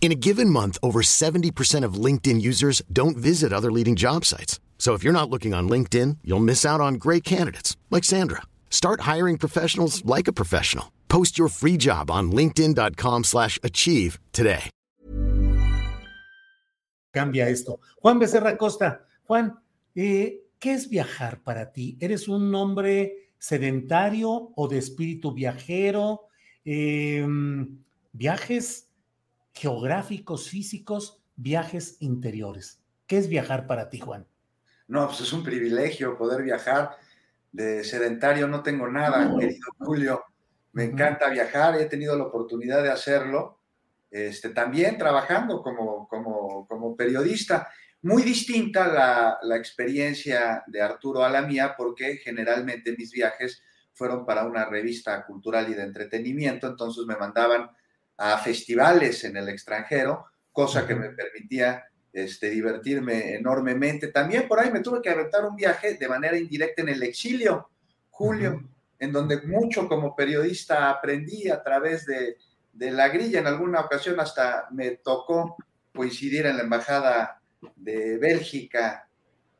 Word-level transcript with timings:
In 0.00 0.12
a 0.12 0.14
given 0.14 0.48
month, 0.48 0.78
over 0.82 1.02
70% 1.02 1.84
of 1.84 2.04
LinkedIn 2.04 2.40
users 2.40 2.80
don't 2.90 3.18
visit 3.18 3.52
other 3.52 3.70
leading 3.70 3.96
job 3.96 4.24
sites. 4.24 4.58
So 4.78 4.94
if 4.94 5.04
you're 5.04 5.12
not 5.12 5.28
looking 5.28 5.52
on 5.52 5.68
LinkedIn, 5.68 6.16
you'll 6.24 6.40
miss 6.40 6.64
out 6.64 6.80
on 6.80 6.94
great 6.94 7.22
candidates 7.22 7.76
like 7.90 8.02
Sandra. 8.02 8.40
Start 8.70 9.02
hiring 9.02 9.36
professionals 9.36 10.02
like 10.06 10.26
a 10.26 10.32
professional. 10.32 10.90
Post 11.08 11.38
your 11.38 11.48
free 11.48 11.76
job 11.76 12.10
on 12.10 12.32
linkedin.com/achieve 12.32 14.18
today. 14.32 14.70
Cambia 17.12 17.48
esto. 17.48 17.80
Juan 18.00 18.18
Becerra 18.18 18.56
Costa. 18.56 19.04
Juan, 19.26 19.58
eh, 19.94 20.40
¿qué 20.58 20.72
es 20.72 20.88
viajar 20.88 21.42
para 21.42 21.72
ti? 21.72 21.98
¿Eres 22.00 22.28
un 22.28 22.54
hombre 22.54 23.32
sedentario 23.38 24.52
o 24.56 24.68
de 24.68 24.78
espíritu 24.78 25.32
viajero? 25.32 26.28
Eh, 26.64 27.26
¿Viajes 28.12 28.89
geográficos, 29.52 30.48
físicos, 30.48 31.22
viajes 31.36 31.96
interiores. 32.00 32.82
¿Qué 33.06 33.18
es 33.18 33.28
viajar 33.28 33.66
para 33.66 33.90
ti, 33.90 33.98
Juan? 33.98 34.26
No, 34.88 35.06
pues 35.06 35.20
es 35.20 35.32
un 35.32 35.42
privilegio 35.42 36.16
poder 36.16 36.42
viajar. 36.42 36.96
De 37.52 37.82
sedentario 37.82 38.46
no 38.46 38.62
tengo 38.62 38.88
nada, 38.88 39.34
querido 39.38 39.68
Julio. 39.78 40.24
Me 40.72 40.84
encanta 40.84 41.28
viajar, 41.30 41.80
he 41.80 41.86
tenido 41.86 42.16
la 42.16 42.24
oportunidad 42.24 42.82
de 42.82 42.90
hacerlo. 42.90 43.58
Este, 44.10 44.50
también 44.50 44.98
trabajando 44.98 45.62
como, 45.62 46.08
como, 46.08 46.66
como 46.66 46.96
periodista. 46.96 47.68
Muy 48.02 48.22
distinta 48.22 48.88
la, 48.88 49.38
la, 49.42 49.56
experiencia 49.56 50.64
de 50.66 50.80
Arturo 50.80 51.22
a 51.22 51.28
la 51.28 51.42
mía, 51.42 51.74
porque 51.76 52.16
generalmente 52.16 52.94
mis 52.96 53.12
viajes 53.12 53.62
fueron 53.92 54.24
para 54.24 54.46
una 54.46 54.64
revista 54.64 55.24
cultural 55.26 55.70
y 55.70 55.74
de 55.74 55.82
entretenimiento, 55.82 56.66
entonces 56.66 57.04
me 57.06 57.16
mandaban 57.16 57.70
a 58.20 58.36
festivales 58.36 59.24
en 59.24 59.38
el 59.38 59.48
extranjero, 59.48 60.26
cosa 60.52 60.86
que 60.86 60.94
me 60.94 61.08
permitía 61.08 61.84
este, 62.12 62.50
divertirme 62.50 63.34
enormemente. 63.34 64.08
También 64.08 64.46
por 64.46 64.60
ahí 64.60 64.70
me 64.70 64.80
tuve 64.80 65.00
que 65.00 65.08
aventar 65.08 65.46
un 65.46 65.56
viaje 65.56 65.94
de 65.94 66.08
manera 66.08 66.36
indirecta 66.36 66.82
en 66.82 66.90
el 66.90 67.02
exilio, 67.02 67.70
Julio, 68.10 68.62
en 68.98 69.10
donde 69.10 69.40
mucho 69.42 69.88
como 69.88 70.14
periodista 70.14 70.90
aprendí 70.90 71.48
a 71.48 71.62
través 71.62 72.04
de, 72.04 72.36
de, 72.74 72.90
la 72.90 73.08
grilla. 73.08 73.40
En 73.40 73.46
alguna 73.46 73.80
ocasión 73.80 74.20
hasta 74.20 74.68
me 74.70 74.90
tocó 74.96 75.56
coincidir 75.94 76.44
en 76.44 76.58
la 76.58 76.64
embajada 76.64 77.40
de 77.74 78.18
Bélgica, 78.18 79.08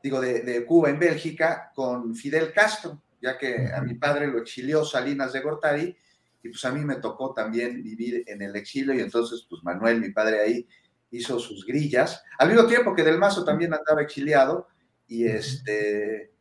digo, 0.03 0.21
de, 0.21 0.41
de 0.41 0.67
Cuba 0.67 0.91
en 0.91 0.99
Bélgica, 0.99 1.73
con 1.75 2.15
Fidel 2.15 2.53
Castro, 2.53 3.01
ya 3.23 3.39
que 3.39 3.71
a 3.73 3.81
mi 3.81 3.95
padre 3.95 4.27
lo 4.27 4.39
exilió 4.39 4.85
Salinas 4.85 5.33
de 5.33 5.41
Gortari 5.41 5.97
y 6.43 6.49
pues 6.49 6.65
a 6.65 6.73
mí 6.73 6.85
me 6.85 6.97
tocó 6.97 7.33
también 7.35 7.83
vivir 7.83 8.25
en 8.27 8.43
el 8.43 8.57
exilio 8.57 8.95
y 8.95 9.01
entonces 9.01 9.47
pues 9.49 9.63
Manuel, 9.63 10.01
mi 10.01 10.11
padre 10.11 10.41
ahí, 10.41 10.69
hizo 11.11 11.39
sus 11.39 11.67
grillas, 11.67 12.23
al 12.39 12.49
mismo 12.49 12.67
tiempo 12.67 12.95
que 12.95 13.03
Del 13.03 13.19
Mazo 13.19 13.45
también 13.45 13.75
andaba 13.75 14.03
exiliado 14.03 14.69
y 15.07 15.27
este 15.27 16.33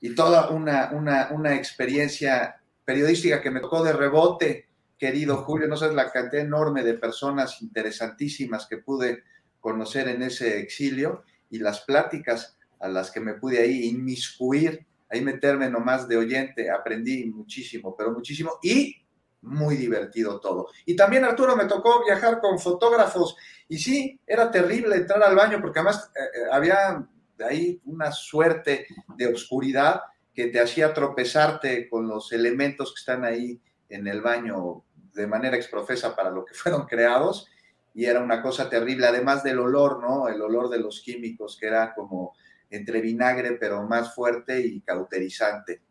y 0.00 0.14
toda 0.14 0.50
una, 0.50 0.90
una, 0.92 1.28
una 1.30 1.54
experiencia 1.54 2.60
periodística 2.84 3.40
que 3.40 3.50
me 3.50 3.60
tocó 3.60 3.84
de 3.84 3.92
rebote, 3.92 4.68
querido 4.98 5.36
Julio, 5.38 5.68
no 5.68 5.76
sabes 5.76 5.94
la 5.94 6.10
cantidad 6.10 6.42
enorme 6.44 6.82
de 6.82 6.94
personas 6.94 7.62
interesantísimas 7.62 8.66
que 8.66 8.78
pude 8.78 9.22
conocer 9.60 10.08
en 10.08 10.22
ese 10.22 10.58
exilio 10.58 11.24
y 11.50 11.58
las 11.58 11.82
pláticas 11.82 12.58
a 12.80 12.88
las 12.88 13.12
que 13.12 13.20
me 13.20 13.34
pude 13.34 13.60
ahí 13.60 13.84
inmiscuir, 13.86 14.84
ahí 15.08 15.20
meterme 15.20 15.70
nomás 15.70 16.08
de 16.08 16.16
oyente, 16.16 16.68
aprendí 16.68 17.26
muchísimo, 17.26 17.94
pero 17.96 18.10
muchísimo, 18.10 18.58
y 18.60 19.01
muy 19.42 19.76
divertido 19.76 20.40
todo. 20.40 20.68
Y 20.86 20.96
también 20.96 21.24
Arturo 21.24 21.56
me 21.56 21.66
tocó 21.66 22.04
viajar 22.04 22.40
con 22.40 22.58
fotógrafos 22.58 23.36
y 23.68 23.78
sí, 23.78 24.20
era 24.26 24.50
terrible 24.50 24.96
entrar 24.96 25.22
al 25.22 25.36
baño 25.36 25.60
porque 25.60 25.80
además 25.80 26.10
eh, 26.14 26.20
eh, 26.20 26.48
había 26.50 27.06
ahí 27.44 27.80
una 27.84 28.12
suerte 28.12 28.86
de 29.16 29.26
oscuridad 29.26 30.02
que 30.34 30.46
te 30.46 30.60
hacía 30.60 30.94
tropezarte 30.94 31.88
con 31.88 32.08
los 32.08 32.32
elementos 32.32 32.94
que 32.94 33.00
están 33.00 33.24
ahí 33.24 33.60
en 33.88 34.06
el 34.06 34.22
baño 34.22 34.84
de 35.12 35.26
manera 35.26 35.56
exprofesa 35.56 36.16
para 36.16 36.30
lo 36.30 36.44
que 36.44 36.54
fueron 36.54 36.86
creados 36.86 37.48
y 37.94 38.06
era 38.06 38.20
una 38.20 38.40
cosa 38.40 38.70
terrible, 38.70 39.06
además 39.06 39.42
del 39.42 39.58
olor, 39.58 40.00
¿no? 40.00 40.28
El 40.28 40.40
olor 40.40 40.70
de 40.70 40.78
los 40.78 41.02
químicos 41.02 41.58
que 41.60 41.66
era 41.66 41.92
como 41.94 42.34
entre 42.70 43.02
vinagre 43.02 43.52
pero 43.60 43.82
más 43.82 44.14
fuerte 44.14 44.60
y 44.60 44.80
cauterizante. 44.80 45.82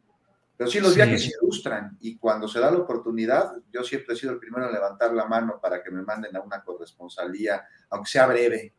Pero 0.61 0.69
sí, 0.69 0.79
los 0.79 0.95
viajes 0.95 1.23
se 1.23 1.31
ilustran 1.41 1.97
y 2.01 2.17
cuando 2.17 2.47
se 2.47 2.59
da 2.59 2.69
la 2.69 2.77
oportunidad, 2.77 3.51
yo 3.73 3.83
siempre 3.83 4.13
he 4.13 4.15
sido 4.15 4.33
el 4.33 4.37
primero 4.37 4.67
en 4.67 4.73
levantar 4.73 5.11
la 5.11 5.25
mano 5.25 5.59
para 5.59 5.81
que 5.81 5.89
me 5.89 6.03
manden 6.03 6.35
a 6.35 6.41
una 6.41 6.63
corresponsalía, 6.63 7.63
aunque 7.89 8.11
sea 8.11 8.27
breve. 8.27 8.75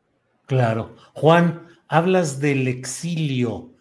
Claro. 0.47 0.95
Juan, 1.15 1.67
hablas 1.89 2.39
del 2.39 2.69
exilio. 2.69 3.75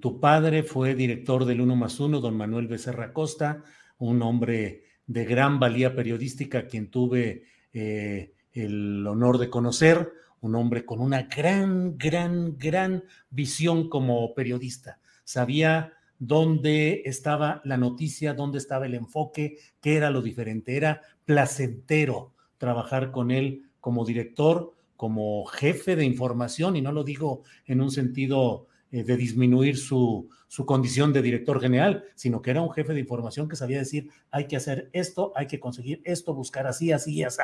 Tu 0.00 0.18
padre 0.18 0.64
fue 0.64 0.96
director 0.96 1.44
del 1.44 1.60
Uno 1.60 1.76
más 1.76 2.00
Uno, 2.00 2.18
don 2.18 2.36
Manuel 2.36 2.66
Becerra 2.66 3.12
Costa, 3.12 3.62
un 3.98 4.20
hombre 4.22 4.82
de 5.06 5.24
gran 5.24 5.60
valía 5.60 5.94
periodística, 5.94 6.66
quien 6.66 6.90
tuve 6.90 7.44
eh, 7.72 8.34
el 8.50 9.06
honor 9.06 9.38
de 9.38 9.48
conocer, 9.48 10.12
un 10.40 10.56
hombre 10.56 10.84
con 10.84 10.98
una 10.98 11.28
gran, 11.32 11.96
gran, 11.98 12.58
gran 12.58 13.04
visión 13.30 13.88
como 13.88 14.34
periodista. 14.34 14.98
Sabía 15.22 15.92
dónde 16.26 17.02
estaba 17.04 17.60
la 17.64 17.76
noticia, 17.76 18.34
dónde 18.34 18.58
estaba 18.58 18.86
el 18.86 18.94
enfoque, 18.94 19.58
qué 19.80 19.96
era 19.96 20.10
lo 20.10 20.22
diferente. 20.22 20.76
Era 20.76 21.02
placentero 21.24 22.32
trabajar 22.58 23.10
con 23.10 23.30
él 23.30 23.70
como 23.80 24.04
director, 24.04 24.74
como 24.96 25.44
jefe 25.44 25.96
de 25.96 26.04
información, 26.04 26.76
y 26.76 26.82
no 26.82 26.92
lo 26.92 27.04
digo 27.04 27.42
en 27.66 27.80
un 27.80 27.90
sentido 27.90 28.66
eh, 28.90 29.04
de 29.04 29.16
disminuir 29.16 29.76
su, 29.76 30.28
su 30.48 30.64
condición 30.64 31.12
de 31.12 31.20
director 31.20 31.60
general, 31.60 32.04
sino 32.14 32.40
que 32.40 32.52
era 32.52 32.62
un 32.62 32.70
jefe 32.72 32.94
de 32.94 33.00
información 33.00 33.48
que 33.48 33.56
sabía 33.56 33.78
decir, 33.78 34.08
hay 34.30 34.46
que 34.46 34.56
hacer 34.56 34.88
esto, 34.92 35.32
hay 35.34 35.46
que 35.46 35.60
conseguir 35.60 36.00
esto, 36.04 36.32
buscar 36.32 36.66
así, 36.66 36.92
así 36.92 37.14
y 37.14 37.22
así. 37.24 37.42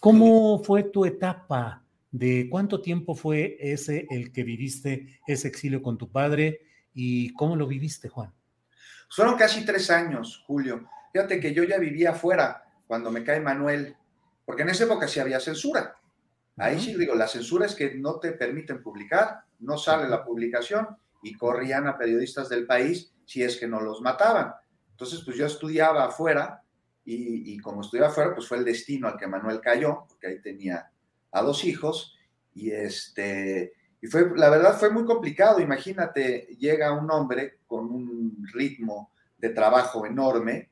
¿Cómo 0.00 0.62
fue 0.62 0.84
tu 0.84 1.04
etapa? 1.04 1.84
¿De 2.10 2.48
cuánto 2.48 2.80
tiempo 2.80 3.14
fue 3.14 3.56
ese 3.58 4.06
el 4.10 4.30
que 4.30 4.44
viviste 4.44 5.18
ese 5.26 5.48
exilio 5.48 5.82
con 5.82 5.98
tu 5.98 6.08
padre? 6.08 6.60
¿Y 6.94 7.32
cómo 7.34 7.56
lo 7.56 7.66
viviste, 7.66 8.08
Juan? 8.08 8.32
Fueron 9.10 9.36
casi 9.36 9.64
tres 9.64 9.90
años, 9.90 10.42
Julio. 10.46 10.88
Fíjate 11.12 11.40
que 11.40 11.52
yo 11.52 11.64
ya 11.64 11.78
vivía 11.78 12.10
afuera 12.10 12.64
cuando 12.86 13.10
me 13.10 13.24
cae 13.24 13.40
Manuel, 13.40 13.96
porque 14.44 14.62
en 14.62 14.70
esa 14.70 14.84
época 14.84 15.08
sí 15.08 15.20
había 15.20 15.40
censura. 15.40 15.96
Ahí 16.56 16.80
sí 16.80 16.94
digo, 16.96 17.14
la 17.14 17.26
censura 17.26 17.66
es 17.66 17.74
que 17.74 17.94
no 17.96 18.20
te 18.20 18.32
permiten 18.32 18.82
publicar, 18.82 19.44
no 19.58 19.76
sale 19.76 20.08
la 20.08 20.24
publicación 20.24 20.88
y 21.22 21.34
corrían 21.34 21.88
a 21.88 21.98
periodistas 21.98 22.48
del 22.48 22.66
país 22.66 23.12
si 23.24 23.42
es 23.42 23.56
que 23.56 23.66
no 23.66 23.80
los 23.80 24.00
mataban. 24.00 24.54
Entonces, 24.90 25.22
pues 25.24 25.36
yo 25.36 25.46
estudiaba 25.46 26.04
afuera 26.04 26.62
y, 27.04 27.54
y 27.54 27.58
como 27.58 27.80
estudiaba 27.80 28.10
afuera, 28.10 28.34
pues 28.34 28.46
fue 28.46 28.58
el 28.58 28.64
destino 28.64 29.08
al 29.08 29.16
que 29.16 29.26
Manuel 29.26 29.60
cayó, 29.60 30.04
porque 30.08 30.28
ahí 30.28 30.40
tenía 30.40 30.90
a 31.32 31.42
dos 31.42 31.64
hijos 31.64 32.16
y 32.54 32.70
este 32.70 33.72
y 34.04 34.06
fue, 34.06 34.36
la 34.36 34.50
verdad 34.50 34.76
fue 34.78 34.90
muy 34.90 35.06
complicado, 35.06 35.60
imagínate, 35.60 36.54
llega 36.58 36.92
un 36.92 37.10
hombre 37.10 37.60
con 37.66 37.90
un 37.90 38.46
ritmo 38.52 39.12
de 39.38 39.48
trabajo 39.48 40.04
enorme 40.04 40.68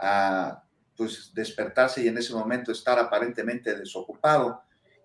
a 0.00 0.64
pues 0.96 1.30
despertarse 1.32 2.02
y 2.02 2.08
en 2.08 2.18
ese 2.18 2.34
momento 2.34 2.72
estar 2.72 2.98
aparentemente 2.98 3.78
desocupado. 3.78 4.64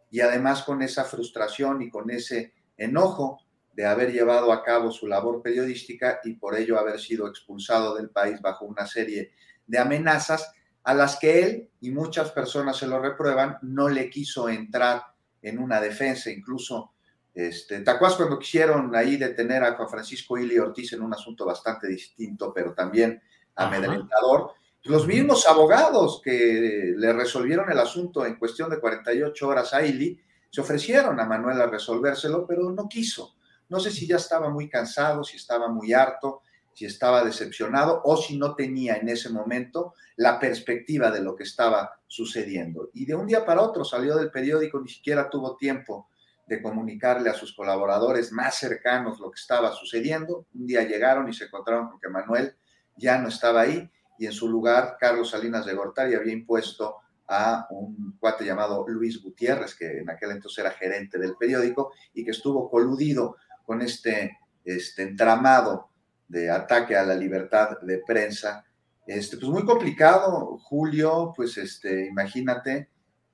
Y 0.09 0.21
además 0.21 0.63
con 0.63 0.81
esa 0.81 1.03
frustración 1.03 1.83
y 1.83 1.91
con 1.91 2.09
ese 2.09 2.56
enojo 2.77 3.41
de 3.74 3.85
haber 3.85 4.12
llevado 4.12 4.51
a 4.51 4.63
cabo 4.63 4.89
su 4.89 5.06
labor 5.06 5.44
periodística 5.44 6.19
y 6.24 6.33
por 6.33 6.57
ello 6.57 6.79
haber 6.79 7.00
sido 7.00 7.27
expulsado 7.27 7.94
del 7.94 8.09
país 8.09 8.41
bajo 8.41 8.65
una 8.65 8.88
serie 8.88 9.33
de 9.68 9.77
amenazas 9.77 10.51
a 10.83 10.95
las 10.95 11.18
que 11.19 11.44
él 11.44 11.69
y 11.79 11.91
muchas 11.91 12.31
personas 12.31 12.77
se 12.77 12.88
lo 12.88 13.00
reprueban, 13.00 13.59
no 13.62 13.88
le 13.88 14.09
quiso 14.09 14.50
entrar 14.50 15.03
en 15.44 15.59
una 15.59 15.79
defensa, 15.79 16.31
incluso, 16.31 16.95
este, 17.38 17.81
¿te 17.81 17.92
acuerdas 17.92 18.18
cuando 18.18 18.39
quisieron 18.39 18.95
ahí 18.95 19.16
detener 19.16 19.63
a 19.63 19.75
Juan 19.75 19.88
Francisco 19.88 20.39
Ili 20.39 20.57
Ortiz 20.57 20.94
en 20.94 21.04
un 21.04 21.13
asunto 21.13 21.45
bastante 21.45 21.88
distinto, 21.88 22.51
pero 22.51 22.74
también 22.74 23.22
amedrentador? 23.56 24.54
Los 24.86 25.06
mismos 25.06 25.45
abogados 25.45 26.19
que 26.24 26.95
le 26.98 27.13
resolvieron 27.13 27.72
el 27.72 27.78
asunto 27.78 28.25
en 28.25 28.39
cuestión 28.39 28.72
de 28.72 28.80
48 28.80 29.48
horas 29.48 29.72
a 29.75 29.86
Ili, 29.86 30.19
se 30.50 30.62
ofrecieron 30.62 31.19
a 31.19 31.25
Manuel 31.25 31.62
a 31.62 31.68
resolvérselo, 31.68 32.48
pero 32.48 32.72
no 32.72 32.89
quiso. 32.89 33.36
No 33.69 33.80
sé 33.80 33.92
si 33.92 34.07
ya 34.07 34.16
estaba 34.16 34.50
muy 34.50 34.68
cansado, 34.68 35.24
si 35.24 35.38
estaba 35.38 35.68
muy 35.68 35.94
harto, 35.94 36.42
si 36.74 36.86
estaba 36.86 37.24
decepcionado 37.24 38.01
o 38.04 38.18
si 38.18 38.36
no 38.36 38.56
tenía 38.56 38.95
en 38.95 39.10
ese 39.10 39.30
momento 39.30 39.94
la 40.16 40.39
perspectiva 40.39 41.12
de 41.12 41.22
lo 41.22 41.36
que 41.36 41.44
estaba 41.44 42.00
sucediendo. 42.07 42.89
Y 42.95 43.06
de 43.06 43.13
un 43.13 43.28
día 43.28 43.45
para 43.45 43.62
otro 43.62 43.86
salió 43.86 44.16
del 44.16 44.31
periódico, 44.31 44.80
ni 44.81 44.89
siquiera 44.89 45.30
tuvo 45.30 45.56
tiempo 45.56 46.10
de 46.47 46.61
comunicarle 46.61 47.29
a 47.29 47.33
sus 47.33 47.53
colaboradores 47.53 48.31
más 48.31 48.55
cercanos 48.55 49.19
lo 49.19 49.29
que 49.29 49.39
estaba 49.39 49.71
sucediendo. 49.73 50.47
Un 50.53 50.65
día 50.65 50.83
llegaron 50.83 51.29
y 51.29 51.33
se 51.33 51.45
encontraron 51.45 51.89
con 51.89 51.99
que 51.99 52.09
Manuel 52.09 52.55
ya 52.95 53.17
no 53.19 53.27
estaba 53.27 53.61
ahí 53.61 53.89
y 54.17 54.25
en 54.25 54.31
su 54.31 54.49
lugar 54.49 54.97
Carlos 54.99 55.29
Salinas 55.29 55.65
de 55.65 55.73
Gortari 55.73 56.15
había 56.15 56.33
impuesto 56.33 56.95
a 57.27 57.67
un 57.69 58.17
cuate 58.19 58.45
llamado 58.45 58.85
Luis 58.88 59.21
Gutiérrez, 59.21 59.75
que 59.75 59.99
en 59.99 60.09
aquel 60.09 60.31
entonces 60.31 60.59
era 60.59 60.71
gerente 60.71 61.19
del 61.19 61.35
periódico 61.35 61.91
y 62.13 62.23
que 62.23 62.31
estuvo 62.31 62.69
coludido 62.69 63.35
con 63.65 63.81
este, 63.81 64.38
este 64.63 65.03
entramado 65.03 65.89
de 66.27 66.50
ataque 66.50 66.95
a 66.95 67.03
la 67.03 67.15
libertad 67.15 67.79
de 67.81 68.01
prensa. 68.05 68.65
Este, 69.05 69.38
pues 69.38 69.50
muy 69.50 69.65
complicado, 69.65 70.57
Julio, 70.57 71.33
pues 71.35 71.57
este, 71.57 72.07
imagínate, 72.07 72.89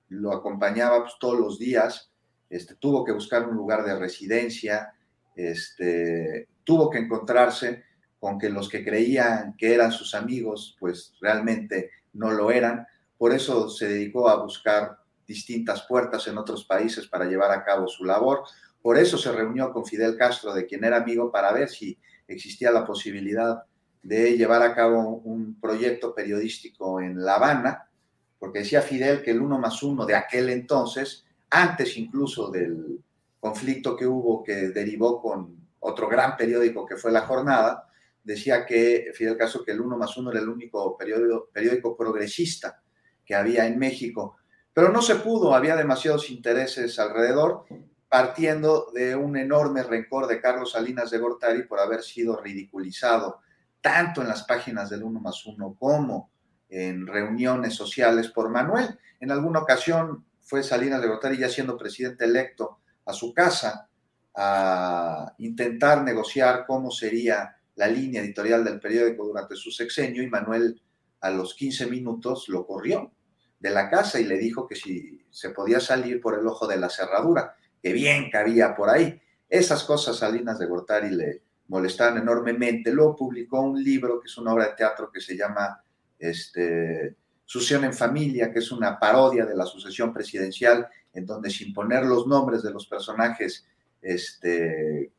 lo 0.09 0.31
acompañaba 0.31 1.01
pues, 1.01 1.13
todos 1.19 1.39
los 1.39 1.59
días, 1.59 2.11
este, 2.49 2.75
tuvo 2.75 3.03
que 3.03 3.11
buscar 3.11 3.47
un 3.47 3.55
lugar 3.55 3.83
de 3.83 3.97
residencia, 3.97 4.93
este, 5.35 6.47
tuvo 6.63 6.89
que 6.89 6.99
encontrarse 6.99 7.83
con 8.19 8.39
que 8.39 8.49
los 8.49 8.69
que 8.69 8.83
creían 8.85 9.55
que 9.57 9.73
eran 9.73 9.91
sus 9.91 10.15
amigos, 10.15 10.77
pues 10.79 11.13
realmente 11.19 11.91
no 12.13 12.31
lo 12.31 12.51
eran. 12.51 12.87
Por 13.17 13.33
eso 13.33 13.69
se 13.69 13.87
dedicó 13.87 14.29
a 14.29 14.41
buscar 14.41 14.97
distintas 15.27 15.83
puertas 15.83 16.27
en 16.27 16.37
otros 16.37 16.65
países 16.65 17.07
para 17.07 17.25
llevar 17.25 17.51
a 17.51 17.63
cabo 17.63 17.87
su 17.87 18.05
labor. 18.05 18.43
Por 18.81 18.97
eso 18.97 19.17
se 19.17 19.31
reunió 19.31 19.71
con 19.71 19.85
Fidel 19.85 20.17
Castro, 20.17 20.53
de 20.53 20.65
quien 20.65 20.83
era 20.83 20.97
amigo, 20.97 21.31
para 21.31 21.51
ver 21.51 21.69
si 21.69 21.97
existía 22.27 22.71
la 22.71 22.85
posibilidad 22.85 23.63
de 24.01 24.37
llevar 24.37 24.61
a 24.61 24.75
cabo 24.75 25.21
un 25.23 25.59
proyecto 25.59 26.13
periodístico 26.13 26.99
en 26.99 27.23
La 27.23 27.35
Habana, 27.35 27.89
porque 28.37 28.59
decía 28.59 28.81
Fidel 28.81 29.21
que 29.21 29.31
el 29.31 29.41
uno 29.41 29.57
más 29.57 29.81
uno 29.83 30.05
de 30.05 30.15
aquel 30.15 30.49
entonces, 30.49 31.22
antes 31.53 31.97
incluso 31.97 32.49
del 32.49 32.99
conflicto 33.39 33.95
que 33.95 34.07
hubo 34.07 34.43
que 34.43 34.69
derivó 34.69 35.21
con 35.21 35.55
otro 35.79 36.07
gran 36.07 36.35
periódico 36.35 36.85
que 36.85 36.97
fue 36.97 37.11
La 37.11 37.21
Jornada, 37.21 37.89
decía 38.23 38.65
que 38.65 39.11
Fidel 39.13 39.37
Castro 39.37 39.63
que 39.63 39.71
el 39.71 39.81
uno 39.81 39.95
más 39.97 40.17
uno 40.17 40.31
era 40.31 40.39
el 40.39 40.49
único 40.49 40.97
periódico, 40.97 41.49
periódico 41.53 41.95
progresista 41.95 42.81
que 43.23 43.35
había 43.35 43.67
en 43.67 43.77
México, 43.77 44.37
pero 44.73 44.89
no 44.89 45.01
se 45.01 45.15
pudo, 45.15 45.53
había 45.53 45.75
demasiados 45.75 46.31
intereses 46.31 46.97
alrededor 46.97 47.65
partiendo 48.09 48.91
de 48.93 49.15
un 49.15 49.37
enorme 49.37 49.83
rencor 49.83 50.25
de 50.25 50.41
Carlos 50.41 50.71
Salinas 50.71 51.11
de 51.11 51.19
Gortari 51.19 51.63
por 51.63 51.79
haber 51.79 52.01
sido 52.01 52.37
ridiculizado 52.41 53.41
tanto 53.79 54.21
en 54.21 54.27
las 54.27 54.43
páginas 54.43 54.89
del 54.89 55.03
Uno 55.03 55.19
más 55.19 55.45
Uno 55.45 55.75
como 55.77 56.31
en 56.69 57.05
reuniones 57.05 57.75
sociales 57.75 58.29
por 58.29 58.49
Manuel. 58.49 58.97
En 59.19 59.29
alguna 59.29 59.59
ocasión 59.59 60.25
fue 60.43 60.63
Salinas 60.63 61.01
de 61.01 61.07
Gortari 61.07 61.37
ya 61.37 61.49
siendo 61.49 61.77
presidente 61.77 62.25
electo 62.25 62.79
a 63.05 63.13
su 63.13 63.33
casa 63.33 63.89
a 64.35 65.33
intentar 65.37 66.03
negociar 66.03 66.65
cómo 66.65 66.91
sería 66.91 67.55
la 67.75 67.87
línea 67.87 68.21
editorial 68.21 68.63
del 68.63 68.79
periódico 68.79 69.25
durante 69.25 69.55
su 69.55 69.71
sexenio 69.71 70.23
y 70.23 70.29
Manuel 70.29 70.81
a 71.21 71.29
los 71.31 71.55
15 71.55 71.87
minutos 71.87 72.49
lo 72.49 72.65
corrió 72.65 73.11
de 73.59 73.69
la 73.69 73.89
casa 73.89 74.19
y 74.19 74.25
le 74.25 74.37
dijo 74.37 74.67
que 74.67 74.75
si 74.75 75.25
se 75.29 75.49
podía 75.49 75.79
salir 75.79 76.19
por 76.19 76.37
el 76.37 76.45
ojo 76.45 76.67
de 76.67 76.77
la 76.77 76.89
cerradura 76.89 77.55
que 77.81 77.93
bien 77.93 78.29
cabía 78.29 78.75
por 78.75 78.89
ahí. 78.89 79.21
Esas 79.49 79.83
cosas 79.83 80.17
Salinas 80.17 80.57
de 80.57 80.65
Gortari 80.65 81.09
le 81.09 81.43
molestaban 81.67 82.17
enormemente. 82.17 82.91
Luego 82.91 83.15
publicó 83.15 83.61
un 83.61 83.83
libro 83.83 84.19
que 84.19 84.27
es 84.27 84.37
una 84.37 84.53
obra 84.53 84.67
de 84.67 84.75
teatro 84.75 85.11
que 85.11 85.19
se 85.19 85.37
llama 85.37 85.83
este, 86.17 87.15
Sucesión 87.45 87.83
en 87.83 87.93
Familia, 87.93 88.51
que 88.51 88.59
es 88.59 88.71
una 88.71 88.99
parodia 88.99 89.45
de 89.45 89.55
la 89.55 89.65
sucesión 89.65 90.13
presidencial, 90.13 90.87
en 91.13 91.25
donde 91.25 91.49
sin 91.49 91.73
poner 91.73 92.05
los 92.05 92.25
nombres 92.27 92.63
de 92.63 92.71
los 92.71 92.87
personajes, 92.87 93.65
este, 94.01 95.11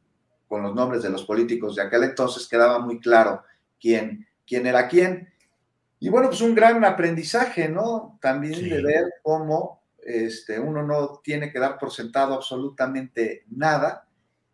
con 0.48 0.62
los 0.62 0.74
nombres 0.74 1.02
de 1.02 1.10
los 1.10 1.24
políticos 1.24 1.76
de 1.76 1.82
aquel 1.82 2.04
entonces, 2.04 2.48
quedaba 2.48 2.78
muy 2.78 3.00
claro 3.00 3.42
quién, 3.80 4.26
quién 4.46 4.66
era 4.66 4.88
quién. 4.88 5.28
Y 6.00 6.08
bueno, 6.08 6.28
pues 6.28 6.40
un 6.40 6.54
gran 6.54 6.84
aprendizaje, 6.84 7.68
¿no? 7.68 8.18
También 8.20 8.68
de 8.68 8.82
ver 8.82 9.04
cómo 9.22 9.82
este, 10.04 10.60
uno 10.60 10.82
no 10.82 11.20
tiene 11.22 11.50
que 11.50 11.58
dar 11.58 11.78
por 11.78 11.90
sentado 11.90 12.34
absolutamente 12.34 13.44
nada 13.48 14.06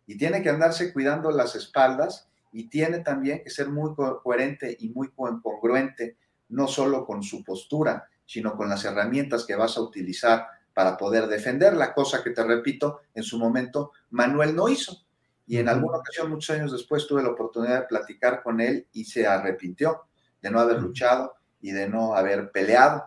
y 0.07 0.17
tiene 0.17 0.41
que 0.41 0.49
andarse 0.49 0.93
cuidando 0.93 1.31
las 1.31 1.55
espaldas 1.55 2.29
y 2.53 2.69
tiene 2.69 2.99
también 2.99 3.43
que 3.43 3.49
ser 3.49 3.69
muy 3.69 3.93
coherente 3.95 4.75
y 4.79 4.89
muy 4.89 5.09
congruente, 5.11 6.17
no 6.51 6.67
solo 6.67 7.05
con 7.05 7.23
su 7.23 7.43
postura, 7.43 8.07
sino 8.25 8.55
con 8.55 8.69
las 8.69 8.85
herramientas 8.85 9.45
que 9.45 9.55
vas 9.55 9.77
a 9.77 9.81
utilizar 9.81 10.47
para 10.73 10.97
poder 10.97 11.27
defender 11.27 11.73
la 11.73 11.93
cosa 11.93 12.23
que 12.23 12.29
te 12.29 12.43
repito, 12.43 13.01
en 13.13 13.23
su 13.23 13.37
momento 13.37 13.91
Manuel 14.11 14.55
no 14.55 14.69
hizo. 14.69 15.05
Y 15.47 15.57
en 15.57 15.67
alguna 15.67 15.97
ocasión, 15.97 16.29
muchos 16.29 16.55
años 16.55 16.71
después, 16.71 17.07
tuve 17.07 17.23
la 17.23 17.31
oportunidad 17.31 17.81
de 17.81 17.87
platicar 17.87 18.41
con 18.41 18.61
él 18.61 18.87
y 18.93 19.03
se 19.03 19.27
arrepintió 19.27 20.03
de 20.41 20.49
no 20.49 20.59
haber 20.59 20.81
luchado 20.81 21.33
y 21.59 21.71
de 21.71 21.89
no 21.89 22.15
haber 22.15 22.51
peleado. 22.51 23.03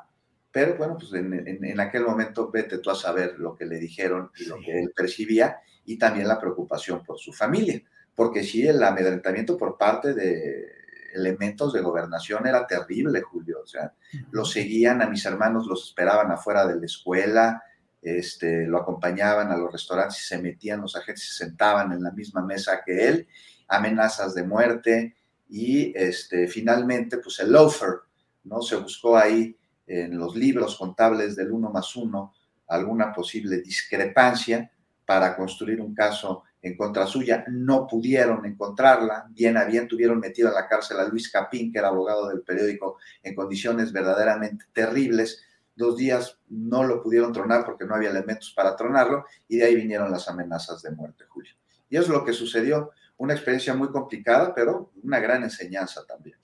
Pero 0.53 0.77
bueno, 0.77 0.97
pues 0.99 1.13
en, 1.15 1.81
aquel 1.81 2.05
momento 2.05 2.51
vete 2.51 2.79
tú 2.79 2.91
a 2.91 2.95
saber 2.95 3.39
lo 3.39 3.57
que 3.57 3.65
le 3.65 3.79
dijeron 3.79 4.31
y 4.39 4.45
lo 4.45 4.57
que 4.61 4.79
él 4.79 4.93
percibía 4.95 5.57
y 5.85 5.99
también 5.99 6.29
la 6.29 6.39
preocupación 6.39 7.03
por 7.03 7.19
su 7.19 7.33
familia, 7.33 7.83
porque 8.15 8.45
sí, 8.45 8.67
el 8.67 8.83
amedrentamiento 8.83 9.57
por 9.57 9.77
parte 9.77 10.15
de 10.15 10.84
elementos 11.15 11.73
de 11.73 11.81
gobernación 11.81 12.47
era 12.47 12.67
terrible, 12.67 13.23
Julio. 13.23 13.61
O 13.63 13.67
sea, 13.67 13.93
lo 14.31 14.45
seguían 14.45 15.01
a 15.01 15.09
mis 15.09 15.25
hermanos, 15.25 15.67
los 15.67 15.89
esperaban 15.89 16.31
afuera 16.31 16.67
de 16.67 16.77
la 16.77 16.87
escuela, 16.87 17.63
este, 18.03 18.67
lo 18.67 18.79
acompañaban 18.79 19.51
a 19.51 19.57
los 19.57 19.73
restaurantes 19.73 20.21
y 20.21 20.25
se 20.25 20.39
metían, 20.39 20.81
los 20.81 20.97
agentes 20.97 21.29
se 21.29 21.45
sentaban 21.45 21.93
en 21.93 22.03
la 22.03 22.11
misma 22.11 22.45
mesa 22.45 22.83
que 22.85 23.09
él, 23.09 23.29
amenazas 23.69 24.35
de 24.35 24.43
muerte 24.43 25.17
y 25.49 25.97
este, 25.97 26.49
finalmente, 26.49 27.19
pues 27.19 27.39
el 27.41 27.53
loafer, 27.53 28.01
¿no? 28.45 28.61
Se 28.61 28.77
buscó 28.77 29.17
ahí 29.17 29.57
en 29.87 30.19
los 30.19 30.37
libros 30.37 30.77
contables 30.77 31.37
del 31.37 31.53
uno 31.53 31.71
más 31.71 31.95
uno 31.97 32.35
alguna 32.69 33.13
posible 33.13 33.61
discrepancia 33.61 34.71
para 35.05 35.37
construir 35.37 35.81
un 35.81 35.95
caso 35.95 36.45
en 36.63 36.77
contra 36.77 37.07
suya. 37.07 37.45
No 37.49 37.87
pudieron 37.87 38.45
encontrarla. 38.47 39.27
Bien 39.31 39.57
a 39.57 39.65
bien 39.65 39.87
tuvieron 39.87 40.19
metido 40.19 40.49
en 40.49 40.55
la 40.55 40.67
cárcel 40.67 40.99
a 40.99 41.09
Luis 41.09 41.31
Capín, 41.31 41.73
que 41.73 41.79
era 41.79 41.89
abogado 41.89 42.29
del 42.29 42.43
periódico, 42.43 42.99
en 43.23 43.35
condiciones 43.35 43.93
verdaderamente 43.93 44.67
terribles. 44.73 45.43
Dos 45.77 45.97
días 45.97 46.39
no 46.49 46.85
lo 46.85 47.03
pudieron 47.03 47.33
tronar 47.33 47.65
porque 47.65 47.85
no 47.85 47.95
había 47.95 48.11
elementos 48.11 48.53
para 48.55 48.77
tronarlo 48.77 49.25
y 49.49 49.57
de 49.57 49.65
ahí 49.65 49.75
vinieron 49.75 50.11
las 50.11 50.29
amenazas 50.29 50.83
de 50.83 50.93
muerte, 50.93 51.25
Julio. 51.29 51.53
Y 51.91 51.97
es 51.97 52.09
lo 52.09 52.25
que 52.25 52.33
sucedió. 52.33 52.91
Una 53.17 53.35
experiencia 53.35 53.75
muy 53.75 53.89
complicada, 53.89 54.55
pero 54.55 54.91
una 55.03 55.21
gran 55.21 55.45
enseñanza 55.45 56.05
también. 56.07 56.37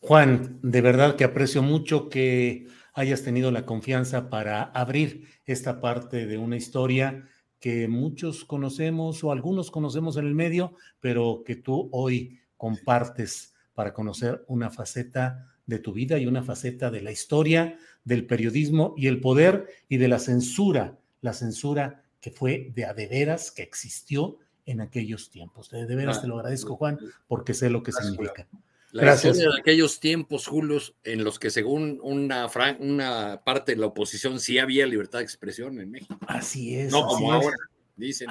Juan, 0.00 0.58
de 0.62 0.80
verdad 0.80 1.16
que 1.16 1.24
aprecio 1.24 1.62
mucho 1.62 2.08
que 2.08 2.66
hayas 2.98 3.22
tenido 3.22 3.52
la 3.52 3.64
confianza 3.64 4.28
para 4.28 4.64
abrir 4.64 5.28
esta 5.46 5.80
parte 5.80 6.26
de 6.26 6.36
una 6.36 6.56
historia 6.56 7.28
que 7.60 7.86
muchos 7.86 8.44
conocemos 8.44 9.22
o 9.22 9.30
algunos 9.30 9.70
conocemos 9.70 10.16
en 10.16 10.26
el 10.26 10.34
medio, 10.34 10.74
pero 10.98 11.44
que 11.46 11.54
tú 11.54 11.88
hoy 11.92 12.40
compartes 12.56 13.54
para 13.74 13.94
conocer 13.94 14.44
una 14.48 14.70
faceta 14.70 15.46
de 15.66 15.78
tu 15.78 15.92
vida 15.92 16.18
y 16.18 16.26
una 16.26 16.42
faceta 16.42 16.90
de 16.90 17.00
la 17.02 17.12
historia, 17.12 17.78
del 18.02 18.26
periodismo 18.26 18.94
y 18.96 19.06
el 19.06 19.20
poder 19.20 19.68
y 19.88 19.98
de 19.98 20.08
la 20.08 20.18
censura, 20.18 20.98
la 21.20 21.34
censura 21.34 22.02
que 22.20 22.32
fue 22.32 22.72
de 22.74 22.84
a 22.84 22.94
de 22.94 23.06
veras, 23.06 23.52
que 23.52 23.62
existió 23.62 24.38
en 24.66 24.80
aquellos 24.80 25.30
tiempos. 25.30 25.70
De, 25.70 25.86
de 25.86 25.94
veras 25.94 26.20
te 26.20 26.26
lo 26.26 26.36
agradezco, 26.36 26.74
Juan, 26.74 26.98
porque 27.28 27.54
sé 27.54 27.70
lo 27.70 27.84
que 27.84 27.92
significa. 27.92 28.48
La 28.90 29.02
Gracias. 29.02 29.36
historia 29.36 29.54
de 29.54 29.60
aquellos 29.60 30.00
tiempos, 30.00 30.46
Julius, 30.46 30.94
en 31.04 31.22
los 31.22 31.38
que 31.38 31.50
según 31.50 31.98
una, 32.02 32.48
una 32.78 33.42
parte 33.44 33.72
de 33.72 33.78
la 33.78 33.86
oposición 33.86 34.40
sí 34.40 34.58
había 34.58 34.86
libertad 34.86 35.18
de 35.18 35.24
expresión 35.24 35.78
en 35.80 35.90
México. 35.90 36.18
Así 36.26 36.78
es. 36.78 36.90
No 36.90 37.06
como 37.06 37.32
ahora. 37.32 37.56
Dicen. 37.96 38.28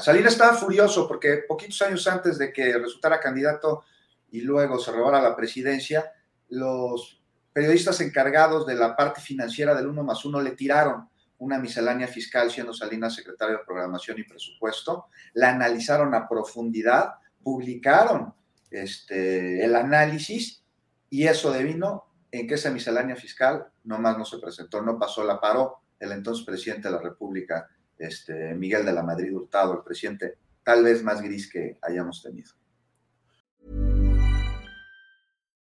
Salinas 0.00 0.32
estaba 0.32 0.54
furioso 0.54 1.06
porque 1.06 1.44
poquitos 1.48 1.80
años 1.82 2.06
antes 2.08 2.36
de 2.36 2.52
que 2.52 2.76
resultara 2.76 3.20
candidato 3.20 3.84
y 4.32 4.40
luego 4.40 4.78
se 4.78 4.90
robara 4.90 5.22
la 5.22 5.36
presidencia, 5.36 6.12
los 6.48 7.22
periodistas 7.52 8.00
encargados 8.00 8.66
de 8.66 8.74
la 8.74 8.96
parte 8.96 9.20
financiera 9.20 9.74
del 9.74 9.86
uno 9.86 10.02
más 10.02 10.24
uno 10.24 10.42
le 10.42 10.50
tiraron 10.50 11.08
una 11.38 11.58
miscelánea 11.58 12.08
fiscal 12.08 12.50
siendo 12.50 12.72
Salinas 12.72 13.14
secretario 13.14 13.58
de 13.58 13.64
Programación 13.64 14.18
y 14.18 14.24
Presupuesto, 14.24 15.06
la 15.34 15.50
analizaron 15.50 16.14
a 16.14 16.28
profundidad, 16.28 17.14
publicaron 17.42 18.34
este, 18.70 19.64
el 19.64 19.74
análisis 19.76 20.62
y 21.10 21.26
eso 21.26 21.52
devino 21.52 22.04
en 22.30 22.48
que 22.48 22.54
esa 22.54 22.70
miscelánea 22.70 23.16
fiscal 23.16 23.66
nomás 23.84 24.18
no 24.18 24.24
se 24.24 24.38
presentó, 24.38 24.82
no 24.82 24.98
pasó, 24.98 25.24
la 25.24 25.40
paró 25.40 25.78
el 26.00 26.12
entonces 26.12 26.44
presidente 26.44 26.88
de 26.88 26.94
la 26.94 27.00
República, 27.00 27.68
este, 27.98 28.54
Miguel 28.54 28.84
de 28.84 28.92
la 28.92 29.02
Madrid 29.02 29.34
Hurtado, 29.34 29.74
el 29.74 29.84
presidente 29.84 30.38
tal 30.62 30.82
vez 30.82 31.02
más 31.02 31.22
gris 31.22 31.50
que 31.50 31.78
hayamos 31.82 32.22
tenido. 32.22 32.50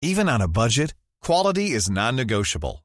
Even 0.01 0.29
on 0.29 0.43
a 0.43 0.47
budget, 0.47 0.95
quality 1.21 1.73
is 1.75 1.89
non-negotiable. 1.89 2.85